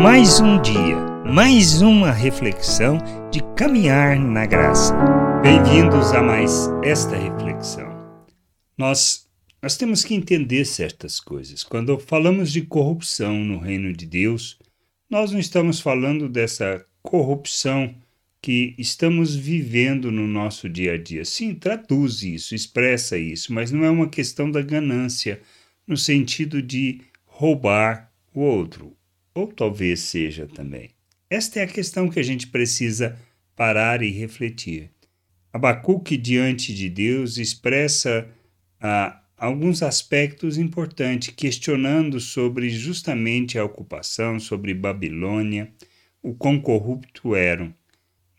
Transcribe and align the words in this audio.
Mais 0.00 0.38
um 0.38 0.62
dia, 0.62 0.96
mais 1.26 1.82
uma 1.82 2.12
reflexão 2.12 2.98
de 3.32 3.40
caminhar 3.56 4.16
na 4.16 4.46
graça. 4.46 4.94
Bem-vindos 5.42 6.12
a 6.12 6.22
mais 6.22 6.52
esta 6.84 7.16
reflexão. 7.16 7.88
Nós 8.78 9.26
nós 9.60 9.76
temos 9.76 10.04
que 10.04 10.14
entender 10.14 10.64
certas 10.66 11.18
coisas. 11.18 11.64
Quando 11.64 11.98
falamos 11.98 12.52
de 12.52 12.62
corrupção 12.62 13.44
no 13.44 13.58
reino 13.58 13.92
de 13.92 14.06
Deus, 14.06 14.56
nós 15.10 15.32
não 15.32 15.40
estamos 15.40 15.80
falando 15.80 16.28
dessa 16.28 16.86
corrupção 17.02 17.92
que 18.40 18.76
estamos 18.78 19.34
vivendo 19.34 20.12
no 20.12 20.28
nosso 20.28 20.68
dia 20.68 20.92
a 20.92 20.96
dia. 20.96 21.24
Sim, 21.24 21.56
traduz 21.56 22.22
isso, 22.22 22.54
expressa 22.54 23.18
isso, 23.18 23.52
mas 23.52 23.72
não 23.72 23.84
é 23.84 23.90
uma 23.90 24.08
questão 24.08 24.48
da 24.48 24.62
ganância 24.62 25.40
no 25.84 25.96
sentido 25.96 26.62
de 26.62 27.00
roubar 27.26 28.12
o 28.32 28.42
outro, 28.42 28.96
ou 29.38 29.46
talvez 29.46 30.00
seja 30.00 30.46
também. 30.46 30.90
Esta 31.30 31.60
é 31.60 31.62
a 31.62 31.68
questão 31.68 32.08
que 32.08 32.18
a 32.18 32.22
gente 32.22 32.46
precisa 32.48 33.18
parar 33.54 34.02
e 34.02 34.10
refletir. 34.10 34.90
Abacuque, 35.52 36.16
diante 36.16 36.74
de 36.74 36.88
Deus, 36.88 37.38
expressa 37.38 38.28
a 38.80 39.20
alguns 39.36 39.82
aspectos 39.82 40.58
importantes, 40.58 41.32
questionando 41.34 42.18
sobre 42.18 42.68
justamente 42.68 43.58
a 43.58 43.64
ocupação, 43.64 44.40
sobre 44.40 44.74
Babilônia, 44.74 45.72
o 46.22 46.34
quão 46.34 46.60
corrupto 46.60 47.34
eram. 47.34 47.72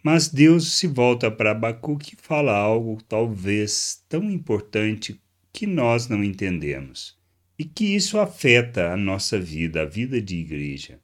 Mas 0.04 0.28
Deus 0.28 0.74
se 0.74 0.88
volta 0.88 1.30
para 1.30 1.52
Abacuque 1.52 2.16
e 2.16 2.22
fala 2.22 2.56
algo 2.56 3.02
talvez 3.08 4.04
tão 4.10 4.30
importante 4.30 5.20
que 5.52 5.66
nós 5.66 6.08
não 6.08 6.24
entendemos 6.24 7.19
e 7.60 7.66
que 7.66 7.94
isso 7.94 8.18
afeta 8.18 8.94
a 8.94 8.96
nossa 8.96 9.38
vida, 9.38 9.82
a 9.82 9.86
vida 9.86 10.22
de 10.22 10.38
igreja, 10.38 10.98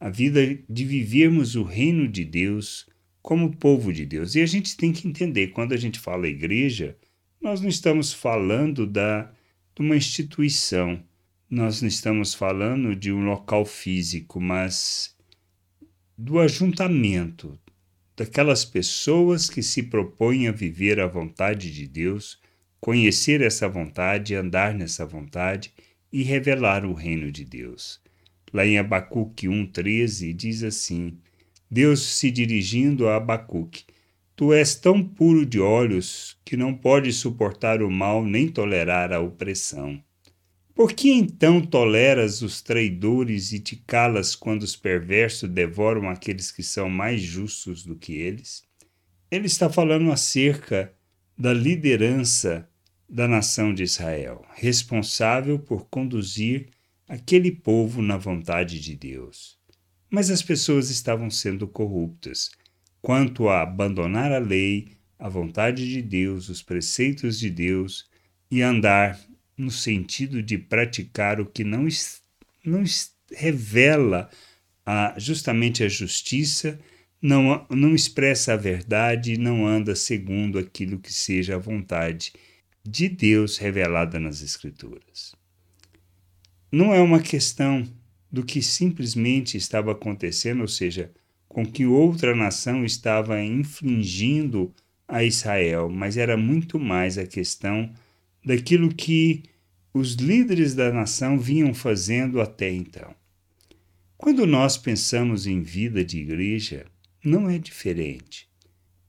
a 0.00 0.10
vida 0.10 0.58
de 0.68 0.84
vivermos 0.84 1.54
o 1.54 1.62
reino 1.62 2.08
de 2.08 2.24
Deus 2.24 2.88
como 3.22 3.56
povo 3.56 3.92
de 3.92 4.04
Deus. 4.04 4.34
E 4.34 4.40
a 4.40 4.46
gente 4.46 4.76
tem 4.76 4.92
que 4.92 5.06
entender, 5.06 5.52
quando 5.52 5.72
a 5.72 5.76
gente 5.76 6.00
fala 6.00 6.26
igreja, 6.26 6.98
nós 7.40 7.60
não 7.60 7.68
estamos 7.68 8.12
falando 8.12 8.88
da, 8.88 9.32
de 9.72 9.82
uma 9.82 9.96
instituição, 9.96 11.00
nós 11.48 11.80
não 11.80 11.88
estamos 11.88 12.34
falando 12.34 12.96
de 12.96 13.12
um 13.12 13.24
local 13.24 13.64
físico, 13.64 14.40
mas 14.40 15.16
do 16.18 16.40
ajuntamento, 16.40 17.56
daquelas 18.16 18.64
pessoas 18.64 19.48
que 19.48 19.62
se 19.62 19.84
propõem 19.84 20.48
a 20.48 20.52
viver 20.52 20.98
a 20.98 21.06
vontade 21.06 21.72
de 21.72 21.86
Deus, 21.86 22.40
conhecer 22.84 23.40
essa 23.40 23.66
vontade, 23.66 24.34
andar 24.34 24.74
nessa 24.74 25.06
vontade 25.06 25.72
e 26.12 26.22
revelar 26.22 26.84
o 26.84 26.92
reino 26.92 27.32
de 27.32 27.42
Deus. 27.42 27.98
Lá 28.52 28.66
em 28.66 28.76
Abacuque 28.76 29.48
1,13 29.48 30.34
diz 30.34 30.62
assim: 30.62 31.16
Deus 31.70 32.02
se 32.02 32.30
dirigindo 32.30 33.08
a 33.08 33.16
Abacuque, 33.16 33.84
Tu 34.36 34.52
és 34.52 34.74
tão 34.74 35.02
puro 35.02 35.46
de 35.46 35.58
olhos 35.58 36.36
que 36.44 36.58
não 36.58 36.74
podes 36.74 37.16
suportar 37.16 37.82
o 37.82 37.90
mal 37.90 38.22
nem 38.22 38.48
tolerar 38.48 39.14
a 39.14 39.20
opressão. 39.20 39.98
Por 40.74 40.92
que 40.92 41.10
então 41.10 41.62
toleras 41.62 42.42
os 42.42 42.60
traidores 42.60 43.50
e 43.52 43.60
te 43.60 43.76
calas 43.76 44.36
quando 44.36 44.62
os 44.62 44.76
perversos 44.76 45.48
devoram 45.48 46.10
aqueles 46.10 46.52
que 46.52 46.62
são 46.62 46.90
mais 46.90 47.22
justos 47.22 47.82
do 47.82 47.96
que 47.96 48.12
eles? 48.12 48.62
Ele 49.30 49.46
está 49.46 49.70
falando 49.70 50.12
acerca 50.12 50.92
da 51.38 51.54
liderança 51.54 52.68
da 53.08 53.28
nação 53.28 53.72
de 53.72 53.82
Israel, 53.82 54.44
responsável 54.54 55.58
por 55.58 55.86
conduzir 55.86 56.68
aquele 57.08 57.50
povo 57.50 58.02
na 58.02 58.16
vontade 58.16 58.80
de 58.80 58.94
Deus. 58.94 59.58
Mas 60.10 60.30
as 60.30 60.42
pessoas 60.42 60.90
estavam 60.90 61.30
sendo 61.30 61.66
corruptas 61.66 62.50
quanto 63.02 63.48
a 63.48 63.62
abandonar 63.62 64.32
a 64.32 64.38
lei, 64.38 64.96
a 65.18 65.28
vontade 65.28 65.88
de 65.88 66.00
Deus, 66.00 66.48
os 66.48 66.62
preceitos 66.62 67.38
de 67.38 67.50
Deus 67.50 68.08
e 68.50 68.62
andar 68.62 69.20
no 69.56 69.70
sentido 69.70 70.42
de 70.42 70.56
praticar 70.58 71.40
o 71.40 71.46
que 71.46 71.62
não, 71.62 71.86
não 72.64 72.82
revela 73.32 74.30
a, 74.84 75.14
justamente 75.18 75.82
a 75.84 75.88
justiça, 75.88 76.78
não, 77.20 77.66
não 77.70 77.94
expressa 77.94 78.54
a 78.54 78.56
verdade, 78.56 79.38
não 79.38 79.66
anda 79.66 79.94
segundo 79.94 80.58
aquilo 80.58 80.98
que 80.98 81.12
seja 81.12 81.56
a 81.56 81.58
vontade 81.58 82.32
de 82.32 82.53
Deus 82.84 83.56
revelada 83.56 84.20
nas 84.20 84.42
Escrituras. 84.42 85.34
Não 86.70 86.92
é 86.92 87.00
uma 87.00 87.20
questão 87.20 87.84
do 88.30 88.44
que 88.44 88.60
simplesmente 88.60 89.56
estava 89.56 89.92
acontecendo, 89.92 90.60
ou 90.60 90.68
seja, 90.68 91.10
com 91.48 91.64
que 91.64 91.86
outra 91.86 92.34
nação 92.34 92.84
estava 92.84 93.42
infligindo 93.42 94.74
a 95.06 95.24
Israel, 95.24 95.88
mas 95.88 96.16
era 96.16 96.36
muito 96.36 96.78
mais 96.78 97.16
a 97.16 97.26
questão 97.26 97.90
daquilo 98.44 98.92
que 98.92 99.44
os 99.92 100.14
líderes 100.14 100.74
da 100.74 100.92
nação 100.92 101.38
vinham 101.38 101.72
fazendo 101.72 102.40
até 102.40 102.70
então. 102.70 103.14
Quando 104.18 104.46
nós 104.46 104.76
pensamos 104.76 105.46
em 105.46 105.62
vida 105.62 106.04
de 106.04 106.18
igreja, 106.18 106.86
não 107.24 107.48
é 107.48 107.58
diferente. 107.58 108.48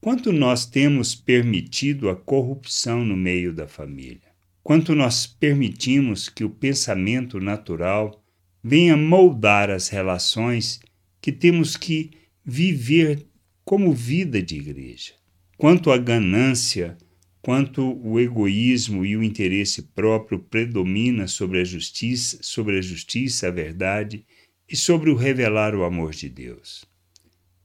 Quanto 0.06 0.32
nós 0.32 0.68
temos 0.68 1.16
permitido 1.16 2.12
a 2.12 2.16
corrupção 2.16 3.04
no 3.04 3.18
meio 3.18 3.52
da 3.52 3.68
família? 3.68 4.30
Quanto 4.62 4.94
nós 4.94 5.26
permitimos 5.26 6.30
que 6.30 6.44
o 6.44 6.50
pensamento 6.52 7.40
natural 7.40 8.24
venha 8.64 8.96
moldar 8.96 9.72
as 9.72 9.90
relações 9.90 10.80
que 11.20 11.32
temos 11.32 11.76
que 11.76 12.12
viver 12.46 13.26
como 13.64 13.92
vida 13.94 14.44
de 14.44 14.58
igreja. 14.58 15.14
Quanto 15.58 15.90
a 15.90 15.98
ganância, 15.98 16.96
quanto 17.42 18.00
o 18.08 18.20
egoísmo 18.20 19.04
e 19.04 19.18
o 19.18 19.24
interesse 19.24 19.82
próprio 19.82 20.38
predomina 20.38 21.28
sobre 21.28 21.62
a 21.62 21.64
justiça, 21.64 22.38
sobre 22.44 22.78
a 22.78 22.82
justiça, 22.82 23.48
a 23.48 23.52
verdade 23.52 24.24
e 24.70 24.76
sobre 24.76 25.10
o 25.10 25.16
revelar 25.16 25.74
o 25.74 25.84
amor 25.84 26.12
de 26.12 26.30
Deus. 26.30 26.86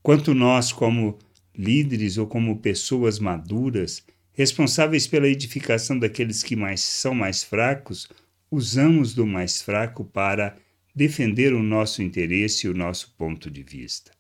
Quanto 0.03 0.33
nós, 0.33 0.73
como 0.73 1.19
líderes 1.57 2.19
ou 2.19 2.27
como 2.27 2.59
pessoas 2.59 3.19
maduras, 3.19 4.03
responsáveis 4.33 5.07
pela 5.07 5.29
edificação 5.29 5.99
daqueles 5.99 6.43
que 6.43 6.57
mais 6.57 6.81
são 6.81 7.15
mais 7.15 7.43
fracos, 7.43 8.09
usamos 8.51 9.15
do 9.15 9.27
mais 9.27 9.61
fraco 9.61 10.05
para 10.05 10.57
defender 10.95 11.53
o 11.53 11.63
nosso 11.63 12.03
interesse 12.03 12.67
e 12.67 12.71
o 12.71 12.75
nosso 12.75 13.15
ponto 13.17 13.51
de 13.51 13.63
vista 13.63 14.11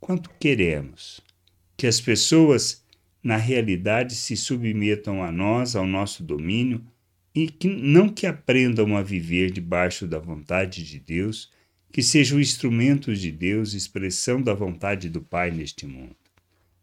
quanto 0.00 0.30
queremos 0.40 1.20
que 1.76 1.86
as 1.86 2.00
pessoas, 2.00 2.84
na 3.22 3.36
realidade, 3.36 4.14
se 4.14 4.36
submetam 4.36 5.22
a 5.22 5.30
nós, 5.30 5.76
ao 5.76 5.86
nosso 5.86 6.22
domínio, 6.22 6.84
e 7.34 7.48
que 7.48 7.68
não 7.68 8.08
que 8.08 8.26
aprendam 8.26 8.96
a 8.96 9.02
viver 9.02 9.50
debaixo 9.50 10.06
da 10.06 10.18
vontade 10.18 10.84
de 10.84 10.98
Deus, 10.98 11.50
que 11.92 12.02
sejam 12.02 12.40
instrumentos 12.40 13.20
de 13.20 13.30
Deus, 13.30 13.72
expressão 13.72 14.42
da 14.42 14.52
vontade 14.52 15.08
do 15.08 15.20
Pai 15.20 15.50
neste 15.50 15.86
mundo. 15.86 16.16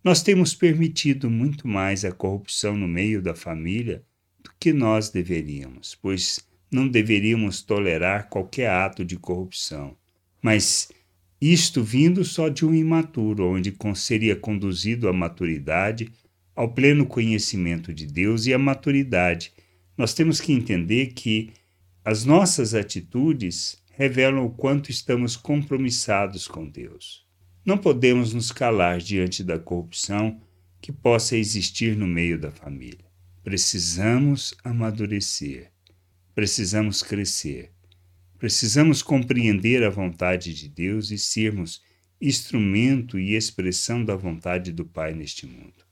Nós 0.07 0.23
temos 0.23 0.55
permitido 0.55 1.29
muito 1.29 1.67
mais 1.67 2.05
a 2.05 2.13
corrupção 2.13 2.77
no 2.77 2.87
meio 2.87 3.21
da 3.21 3.35
família 3.35 4.05
do 4.41 4.49
que 4.57 4.71
nós 4.71 5.09
deveríamos, 5.09 5.95
pois 6.01 6.39
não 6.71 6.87
deveríamos 6.87 7.61
tolerar 7.61 8.29
qualquer 8.29 8.69
ato 8.69 9.03
de 9.03 9.17
corrupção. 9.17 9.97
Mas 10.41 10.87
isto 11.41 11.83
vindo 11.83 12.23
só 12.23 12.47
de 12.47 12.65
um 12.65 12.73
imaturo, 12.73 13.49
onde 13.49 13.75
seria 13.95 14.33
conduzido 14.33 15.09
à 15.09 15.13
maturidade, 15.13 16.09
ao 16.55 16.73
pleno 16.73 17.05
conhecimento 17.05 17.93
de 17.93 18.07
Deus 18.07 18.45
e 18.45 18.53
à 18.53 18.57
maturidade. 18.57 19.51
Nós 19.97 20.13
temos 20.13 20.39
que 20.39 20.53
entender 20.53 21.07
que 21.07 21.51
as 22.05 22.23
nossas 22.23 22.73
atitudes 22.73 23.83
revelam 23.91 24.45
o 24.45 24.51
quanto 24.51 24.89
estamos 24.89 25.35
compromissados 25.35 26.47
com 26.47 26.65
Deus. 26.65 27.26
Não 27.67 27.77
podemos 27.77 28.33
nos 28.33 28.49
calar 28.49 28.99
diante 28.99 29.43
da 29.43 29.59
corrupção 29.59 30.39
que 30.79 30.89
possa 30.89 31.35
existir 31.35 31.97
no 31.97 32.07
meio 32.07 32.39
da 32.39 32.49
família. 32.49 33.03
Precisamos 33.43 34.55
amadurecer, 34.63 35.69
precisamos 36.33 37.03
crescer. 37.03 37.73
Precisamos 38.39 39.03
compreender 39.03 39.83
a 39.83 39.89
vontade 39.89 40.53
de 40.53 40.69
Deus 40.69 41.11
e 41.11 41.17
sermos 41.17 41.83
instrumento 42.21 43.19
e 43.19 43.35
expressão 43.35 44.01
da 44.01 44.15
vontade 44.15 44.71
do 44.71 44.85
Pai 44.85 45.13
neste 45.13 45.45
mundo. 45.45 45.83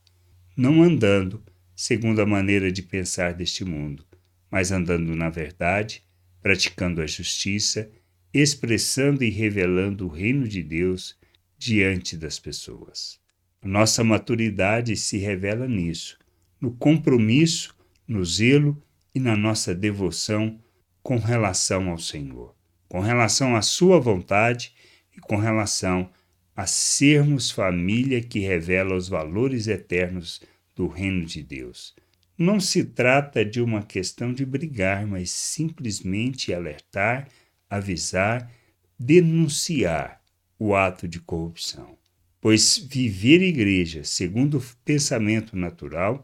Não 0.56 0.82
andando 0.82 1.44
segundo 1.76 2.22
a 2.22 2.26
maneira 2.26 2.72
de 2.72 2.82
pensar 2.82 3.34
deste 3.34 3.66
mundo, 3.66 4.06
mas 4.50 4.72
andando 4.72 5.14
na 5.14 5.30
verdade, 5.30 6.06
praticando 6.42 7.02
a 7.02 7.06
justiça, 7.06 7.92
expressando 8.34 9.26
e 9.26 9.30
revelando 9.30 10.06
o 10.06 10.10
reino 10.10 10.48
de 10.48 10.64
Deus 10.64 11.18
diante 11.66 12.16
das 12.16 12.38
pessoas. 12.38 13.20
Nossa 13.64 14.04
maturidade 14.04 14.96
se 14.96 15.18
revela 15.18 15.68
nisso, 15.68 16.20
no 16.62 16.72
compromisso, 16.72 17.76
no 18.08 18.24
zelo 18.24 18.80
e 19.16 19.20
na 19.20 19.36
nossa 19.36 19.74
devoção 19.74 20.60
com 21.02 21.18
relação 21.18 21.90
ao 21.90 21.98
Senhor, 21.98 22.56
com 22.88 23.00
relação 23.00 23.56
à 23.56 23.64
Sua 23.64 24.00
vontade 24.00 24.74
e 25.18 25.20
com 25.20 25.38
relação 25.38 26.08
a 26.56 26.68
sermos 26.68 27.50
família 27.50 28.22
que 28.22 28.40
revela 28.40 28.96
os 28.96 29.10
valores 29.10 29.68
eternos 29.68 30.44
do 30.76 30.88
reino 30.88 31.26
de 31.26 31.42
Deus. 31.42 31.96
Não 32.38 32.60
se 32.60 32.84
trata 32.84 33.44
de 33.44 33.60
uma 33.60 33.82
questão 33.82 34.32
de 34.32 34.46
brigar, 34.46 35.08
mas 35.08 35.32
simplesmente 35.32 36.54
alertar, 36.54 37.28
avisar, 37.68 38.52
denunciar 39.00 40.24
o 40.58 40.76
ato 40.76 41.08
de 41.08 41.20
corrupção. 41.20 41.98
Pois 42.40 42.78
viver 42.78 43.42
igreja 43.42 44.04
segundo 44.04 44.58
o 44.58 44.64
pensamento 44.84 45.56
natural 45.56 46.22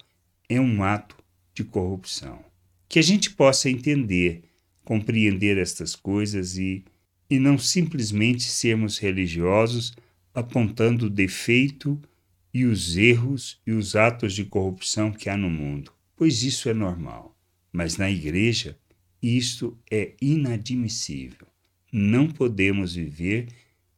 é 0.48 0.60
um 0.60 0.84
ato 0.84 1.16
de 1.54 1.64
corrupção. 1.64 2.44
Que 2.88 3.00
a 3.00 3.02
gente 3.02 3.32
possa 3.32 3.70
entender, 3.70 4.44
compreender 4.84 5.58
estas 5.58 5.96
coisas 5.96 6.58
e, 6.58 6.84
e 7.30 7.40
não 7.40 7.58
simplesmente 7.58 8.44
sermos 8.44 8.98
religiosos 8.98 9.96
apontando 10.34 11.08
o 11.08 11.10
defeito 11.10 12.00
e 12.54 12.66
os 12.66 12.98
erros 12.98 13.60
e 13.66 13.72
os 13.72 13.96
atos 13.96 14.34
de 14.34 14.46
corrupção 14.46 15.12
que 15.12 15.30
há 15.30 15.36
no 15.36 15.50
mundo 15.50 15.92
pois 16.22 16.44
isso 16.44 16.70
é 16.70 16.74
normal. 16.76 17.36
Mas 17.74 17.98
na 17.98 18.08
igreja, 18.08 18.78
isto 19.20 19.76
é 19.90 20.14
inadmissível. 20.22 21.48
Não 21.92 22.28
podemos 22.28 22.94
viver 22.94 23.48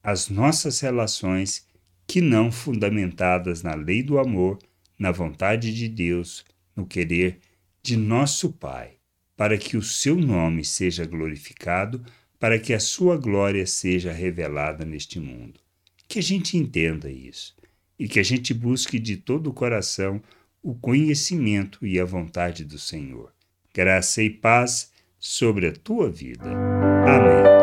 as 0.04 0.28
nossas 0.28 0.82
relações 0.82 1.66
que 2.06 2.20
não 2.20 2.52
fundamentadas 2.52 3.64
na 3.64 3.74
lei 3.74 4.04
do 4.04 4.20
amor, 4.20 4.60
na 5.00 5.12
vontade 5.12 5.74
de 5.74 5.88
Deus, 5.88 6.46
no 6.76 6.86
querer 6.86 7.40
de 7.82 7.96
nosso 7.96 8.52
Pai, 8.52 8.98
para 9.38 9.58
que 9.58 9.78
o 9.78 9.82
seu 9.82 10.16
nome 10.16 10.66
seja 10.66 11.06
glorificado, 11.06 12.04
para 12.38 12.60
que 12.60 12.74
a 12.74 12.80
sua 12.80 13.16
glória 13.16 13.66
seja 13.66 14.12
revelada 14.12 14.84
neste 14.84 15.20
mundo. 15.20 15.60
Que 16.08 16.20
a 16.20 16.24
gente 16.24 16.58
entenda 16.58 17.10
isso 17.10 17.56
e 17.98 18.08
que 18.08 18.20
a 18.20 18.24
gente 18.24 18.54
busque 18.54 19.00
de 19.00 19.16
todo 19.16 19.50
o 19.50 19.54
coração 19.54 20.22
o 20.62 20.74
conhecimento 20.74 21.86
e 21.86 22.00
a 22.00 22.06
vontade 22.06 22.64
do 22.64 22.80
Senhor. 22.80 23.34
Graça 23.74 24.24
e 24.24 24.30
paz 24.30 24.92
sobre 25.20 25.68
a 25.68 25.74
tua 25.74 26.10
vida. 26.10 26.46
Amém. 26.46 27.63